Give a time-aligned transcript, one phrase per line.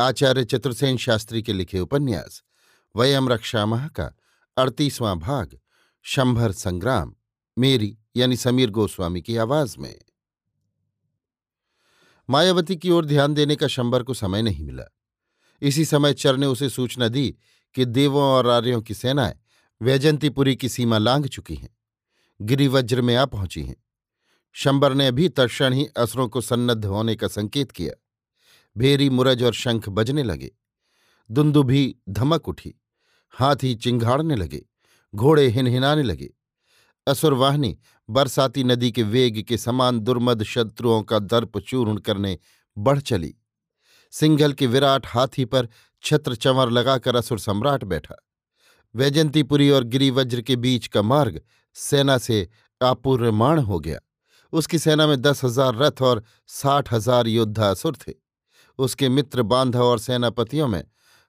[0.00, 2.42] आचार्य चतुर्सेन शास्त्री के लिखे उपन्यास,
[2.96, 4.16] वयम रक्षामह का
[4.56, 5.58] अड़तीसवां भाग,
[6.02, 7.14] शंभर संग्राम,
[7.58, 10.02] मेरी यानी समीर गोस्वामी की आवाज़ में।
[12.30, 14.96] मायावती की ओर ध्यान देने का शंबर को समय नहीं मिला।
[15.62, 17.36] इसी समय चर ने उसे सूचना दी
[17.74, 19.34] कि देवों और आर्यों की सेनाएँ
[19.82, 21.76] वैजंतीपुरी की सीमा लांघ चुकी हैं,
[22.42, 23.76] गिरिवज्र में आ पहुँची हैं।
[24.52, 28.04] शंबर ने भी तत्ण ही असरों को सन्नद्ध होने का संकेत किया।
[28.78, 30.50] भेरी मुरज और शंख बजने लगे।
[31.62, 32.74] भी धमक उठी,
[33.34, 34.64] हाथी चिंघाड़ने लगे,
[35.14, 36.30] घोड़े हिनहिनाने लगे।
[37.06, 37.76] असुरवाहिनी
[38.08, 42.38] बरसाती नदी के वेग के समान दुर्मद शत्रुओं का दर्प चूर्ण करने
[42.76, 43.34] बढ़ चली।
[44.12, 45.68] सिंघल के विराट हाथी पर
[46.04, 48.16] छत्र चंवर लगाकर असुर सम्राट बैठा।
[48.94, 51.40] वैजंतीपुरी और गिरिवज्र के बीच का मार्ग
[51.76, 52.48] सेना से
[52.80, 53.98] आपूर्यमाण हो गया।
[54.52, 58.12] उसकी सेना में दस हज़ार रथ और साठ हज़ार योद्धा असुर थे।
[58.78, 60.84] उसके मित्र बांधव और सेनापतियों में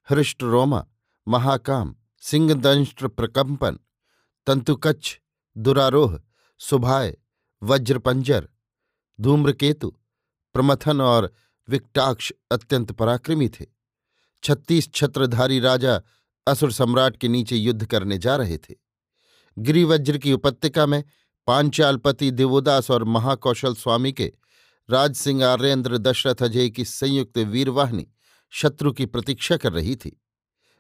[0.10, 0.86] हृष्ट रोमा,
[1.28, 3.80] महाकाम सिंहदंष्ट्र प्रकंपन,
[4.48, 5.18] तंतुकच्छ,
[5.58, 6.22] दुरारोह,
[6.58, 7.18] सुभाय,
[7.64, 8.50] वज्रपंजर,
[9.22, 9.98] धूम्रकेतु,
[10.54, 11.34] प्रमथन और
[11.70, 13.66] विकटाक्ष अत्यंत पराक्रमी थे।
[14.44, 16.02] छत्तीस छत्रधारी राजा
[16.48, 18.76] असुर सम्राट के नीचे युद्ध करने जा रहे थे।
[19.58, 21.04] गिरिवज्र की उपत्यका में
[21.48, 24.34] पांचालपति देवोदास और महाकौशल स्वामी के
[24.90, 28.08] राज सिंह आर्यन्द्र दशरथ अजय की संयुक्त वीरवाहिनी
[28.50, 30.22] शत्रु की प्रतीक्षा कर रही थी।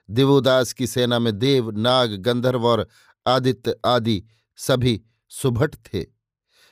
[0.09, 2.87] देवोदास की सेना में देव, नाग, गंधर्व और
[3.27, 4.23] आदित्य आदि
[4.57, 6.05] सभी सुभट थे।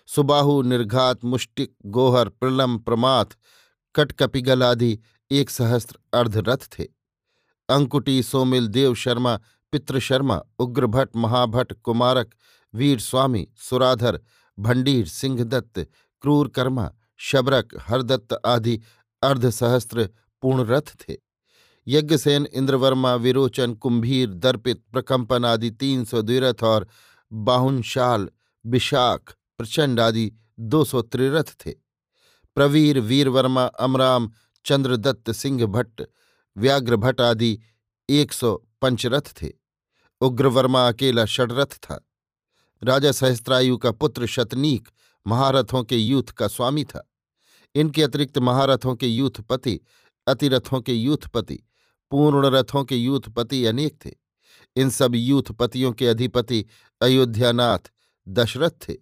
[0.08, 3.26] सुबाहु, निर्घात, मुष्टिक, गोहर, प्रलम, प्रमाथ,
[3.96, 5.00] कटकपिगल आदि
[5.32, 6.84] एक सहस्त्र अर्धरथ थे।
[7.70, 9.40] अंकुटी, सोमिल, देव शर्मा
[9.72, 12.36] पितृशर्मा उग्रभट महाभट कुमारक,
[12.74, 14.20] वीर स्वामी, सुराधर,
[14.60, 15.88] भंडीर, सिंहदत्त,
[16.22, 18.82] क्रूरकर्मा शबरक, हरदत्त आदि
[19.24, 20.10] अर्धसहस्त्र
[20.42, 21.16] पूर्णरथ थे।
[21.88, 26.88] यज्ञसेन, इंद्रवर्मा, विरोचन, कुंभीर, दर्पित, प्रकंपन आदि तीन सौ द्विरथ और
[27.34, 28.30] बाहुनशाल,
[28.66, 31.72] विशाख, प्रचंड आदि दो सौ त्रिरथ थे।
[32.56, 34.32] प्रवीर, वीरवर्मा, अमराम,
[34.66, 36.04] चंद्रदत्त सिंह भट्ट
[36.58, 37.60] व्याघ्र भट्ट आदि
[38.10, 39.52] एक सौ पंचरथ थे।
[40.22, 42.10] उग्रवर्मा अकेला षडरथ था।
[42.84, 44.90] राजा सहस्त्रायु का पुत्र शतनीक
[45.28, 47.12] महारथों के यूथ का स्वामी था।
[47.76, 49.80] इनके अतिरिक्त महारथों के यूथपति
[50.28, 51.64] अतिरथों के यूथपति
[52.12, 54.12] पूर्ण रथों के यूथपति अनेक थे।
[54.76, 56.66] इन सब यूथपतियों के अधिपति
[57.02, 57.80] अयोध्यानाथ,
[58.28, 58.94] दशरथ थे।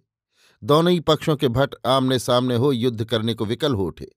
[0.64, 4.16] दोनों ही पक्षों के भट्ट आमने सामने हो युद्ध करने को विकल हो उठे।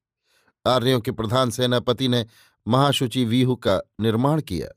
[0.67, 2.25] आर्यों के प्रधान सेनापति ने
[2.67, 4.67] महाशुचि व्यूह का निर्माण किया।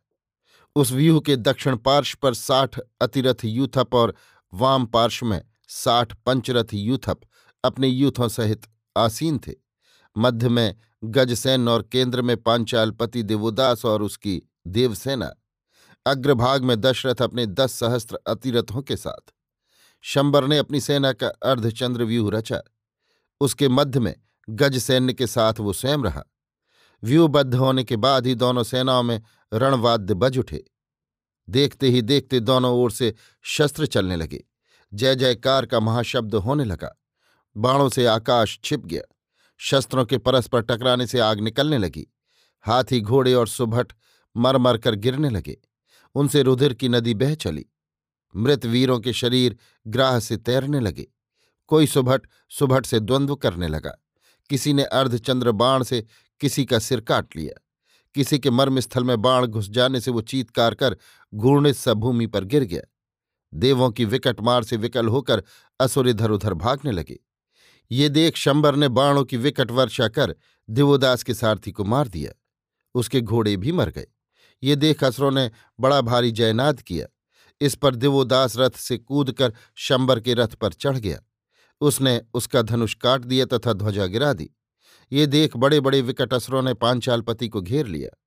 [0.77, 4.15] उस व्यूह के दक्षिण पार्श्व पर साठ अतिरथ यूथप और
[4.55, 5.43] वाम पार्श्व में
[5.75, 7.21] साठ पंचरथ यूथप
[7.65, 8.63] अपने यूथों सहित
[8.97, 9.53] आसीन थे।
[10.19, 10.75] मध्य में
[11.05, 15.33] गजसेन और केंद्र में पांचालपति देवोदास और उसकी देवसेना।
[16.07, 19.33] अग्रभाग में दशरथ अपने दस सहस्त्र अतिरथों के साथ।
[20.01, 22.61] शंबर ने अपनी सेना का अर्धचंद्र व्यूह रचा।
[23.41, 24.15] उसके मध्य में
[24.51, 26.25] गज सैन्य के साथ वो स्वयं रहा।
[27.03, 29.23] व्यूहबद्ध होने के बाद ही दोनों सेनाओं में
[29.53, 30.65] रणवाद्य बज उठे।
[31.49, 34.45] देखते ही देखते दोनों ओर से शस्त्र चलने लगे।
[34.95, 37.03] जय जयकार का महाशब्द होने लगा।
[37.57, 39.03] बाणों से आकाश छिप गया।
[39.59, 42.07] शस्त्रों के परस्पर टकराने से आग निकलने लगी।
[42.61, 43.93] हाथी घोड़े और सुभट
[44.37, 45.61] मर मर कर गिरने लगे।
[46.15, 47.67] उनसे रुधिर की नदी बह चली।
[48.37, 49.57] मृत वीरों के शरीर
[49.87, 51.07] ग्राह से तैरने लगे।
[51.67, 53.99] कोई सुभट सुभट से द्वंद्व करने लगा।
[54.51, 56.07] किसी ने अर्धचंद्र बाण से
[56.41, 57.61] किसी का सिर काट लिया।
[58.15, 60.97] किसी के मर्मस्थल में बाण घुस जाने से वो चीतकार कर
[61.35, 62.83] घूर्णित सा भूमि पर गिर गया।
[63.55, 65.43] देवों की विकट मार से विकल होकर
[65.81, 67.19] असुर इधर उधर भागने लगे।
[67.91, 70.35] ये देख शंबर ने बाणों की विकट वर्षा कर
[70.71, 72.33] दिवोदास के सारथी को मार दिया।
[72.95, 74.07] उसके घोड़े भी मर गए।
[74.63, 75.51] ये देख असुरों ने
[75.81, 77.07] बड़ा भारी जयनाद किया।
[77.61, 81.19] इस पर दिवोदास रथ से कूदकर शंबर के रथ पर चढ़ गया।
[81.81, 84.51] उसने उसका धनुष काट दिया तथा ध्वजा गिरा दी।
[85.13, 88.19] ये देख बड़े बड़े विकट असुरों ने पांचालपति को घेर लिया।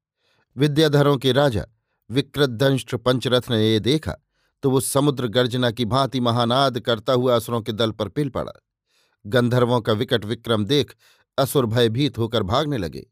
[0.57, 1.65] विद्याधरों के राजा
[2.09, 4.15] विक्रदंष्ट्र पंचरथ ने ये देखा
[4.63, 8.51] तो वो समुद्र गर्जना की भांति महानाद करता हुआ असुरों के दल पर पिल पड़ा।
[9.25, 10.95] गंधर्वों का विकट विक्रम देख
[11.37, 13.05] असुर भयभीत होकर भागने लगे।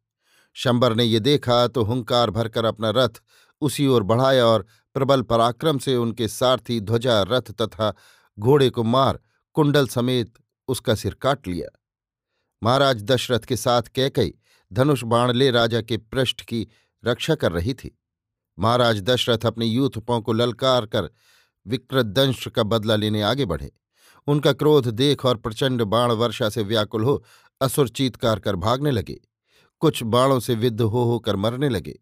[0.56, 3.22] शंबर ने ये देखा तो हुंकार भरकर अपना रथ
[3.62, 7.94] उसी ओर बढ़ाया और प्रबल पराक्रम से उनके सारथी ध्वजा, रथ तथा
[8.38, 9.20] घोड़े को मार
[9.56, 10.34] कुंडल समेत
[10.68, 11.68] उसका सिर काट लिया।
[12.62, 14.34] महाराज दशरथ के साथ कैकई
[14.72, 16.68] धनुष बाण ले राजा के पृष्ठ की
[17.04, 17.98] रक्षा कर रही थी।
[18.60, 21.10] महाराज दशरथ अपने यूथपों को ललकार कर
[21.68, 23.72] विक्रदंश का बदला लेने आगे बढ़े।
[24.28, 27.24] उनका क्रोध देख और प्रचंड बाण वर्षा से व्याकुल हो
[27.62, 29.20] असुर चीतकार कर भागने लगे।
[29.80, 32.00] कुछ बाणों से विद्ध हो होकर मरने लगे।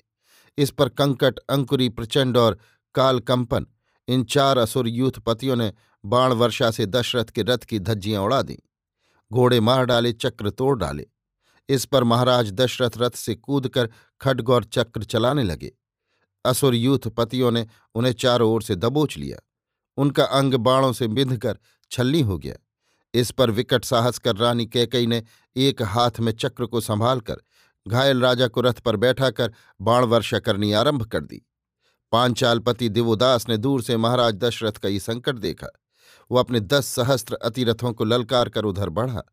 [0.58, 2.58] इस पर कंकट, अंकुरी, प्रचंड और
[2.96, 3.66] कालकंपन,
[4.08, 5.74] इन चार असुर यूथपतियों ने
[6.06, 8.58] बाण वर्षा से दशरथ के रथ की धज्जियाँ उड़ा दी।
[9.34, 11.08] घोड़े मार डाले, चक्र तोड़ डाले।
[11.70, 13.90] इस पर महाराज दशरथ रथ से कूदकर
[14.22, 15.72] खड्ग और चक्र चलाने लगे।
[16.46, 19.38] असुर यूथ पतियों ने उन्हें चारों ओर से दबोच लिया।
[19.98, 21.58] उनका अंग बाणों से बिंधकर
[21.92, 22.56] छलनी हो गया।
[23.14, 25.24] इस पर विकट साहस कर रानी कैकई ने
[25.56, 27.42] एक हाथ में चक्र को संभालकर
[27.88, 31.42] घायल राजा को रथ पर बैठाकर बाण वर्षा करनी आरंभ कर दी।
[32.12, 35.68] पांचालपति दिवोदास ने दूर से महाराज दशरथ का ये संकट देखा।
[36.32, 39.24] वो अपने दस सहस्त्र अतिरथों को ललकार कर उधर बढ़ा।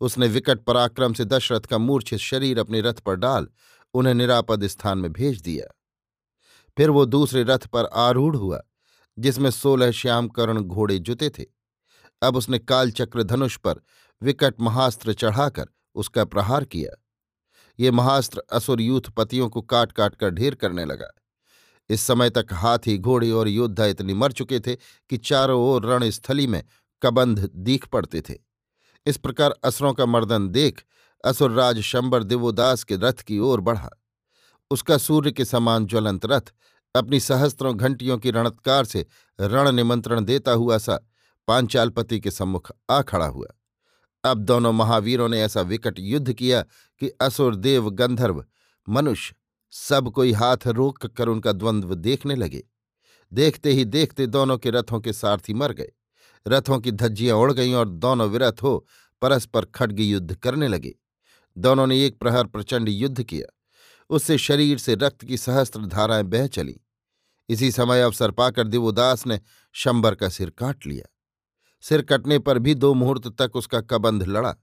[0.00, 3.48] उसने विकट पराक्रम से दशरथ का मूर्छित शरीर अपने रथ पर डाल
[3.94, 5.66] उन्हें निरापद स्थान में भेज दिया।
[6.76, 8.62] फिर वो दूसरे रथ पर आरूढ़ हुआ,
[9.18, 11.44] जिसमें सोलह श्यामकर्ण घोड़े जुते थे।
[12.22, 13.80] अब उसने कालचक्र धनुष पर
[14.22, 17.02] विकट महास्त्र चढ़ाकर उसका प्रहार किया।
[17.78, 21.10] ये महास्त्र असुर यूथ पतियों को काट काट कर ढेर करने लगा।
[21.90, 24.74] इस समय तक हाथी, घोड़े और योद्धा इतनी मर चुके थे
[25.10, 26.64] कि चारों ओर रणस्थली में
[27.02, 28.34] कबंध दीख पड़ते थे।
[29.06, 30.82] इस प्रकार असुरों का मर्दन देख
[31.24, 33.90] असुरराज शंबर दिवोदास के रथ की ओर बढ़ा।
[34.72, 36.40] उसका सूर्य के समान ज्वलंत रथ,
[36.94, 39.06] अपनी सहस्त्रों घंटियों की रणत्कार से
[39.40, 40.98] रण निमंत्रण देता हुआ सा
[41.48, 43.46] पांचालपति के सम्मुख आ खड़ा हुआ।
[44.24, 46.62] अब दोनों महावीरों ने ऐसा विकट युद्ध किया
[47.00, 48.44] कि असुर, देव, गंधर्व,
[48.88, 49.34] मनुष्य
[49.70, 52.64] सब कोई हाथ रोक कर उनका द्वंद्व देखने लगे।
[53.32, 55.92] देखते ही देखते दोनों के रथों के सारथी मर गए।
[56.46, 58.86] रथों की धज्जियाँ उड़ गईं और दोनों विरथ हो
[59.22, 60.94] परस्पर खड्ग युद्ध करने लगे।
[61.58, 63.58] दोनों ने एक प्रहर प्रचंड युद्ध किया।
[64.12, 66.80] उससे शरीर से रक्त की सहस्त्र धाराएँ बह चली।
[67.48, 69.40] इसी समय अवसर पाकर दिवोदास ने
[69.72, 71.14] शंबर का सिर काट लिया।
[71.80, 74.54] सिर कटने पर भी दो मुहूर्त तक उसका कबंध लड़ा।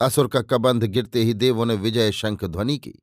[0.00, 2.94] असुर का कबंध गिरते ही देवों ने विजय शंख ध्वनि की।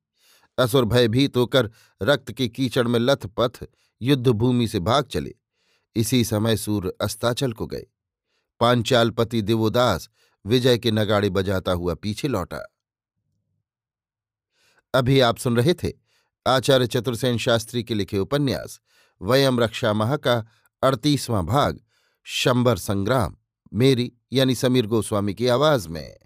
[0.57, 1.71] असुर भयभीत होकर
[2.01, 3.67] रक्त के कीचड़ में लथपथ
[4.01, 5.35] युद्धभूमि से भाग चले।
[5.95, 7.85] इसी समय सूर्य अस्ताचल को गए।
[8.59, 10.09] पांचालपति दिवोदास
[10.45, 12.76] विजय के नगाड़े बजाता हुआ पीछे लौटा।
[14.93, 15.93] अभी आप सुन रहे थे
[16.47, 18.79] आचार्य चतुर्सेन शास्त्री के लिखे उपन्यास,
[19.21, 20.47] वयम रक्षा माह का
[20.83, 21.79] अड़तीसवां भाग,
[22.23, 23.35] शंबर संग्राम,
[23.73, 26.17] मेरी यानी समीर गोस्वामी की आवाज़ में।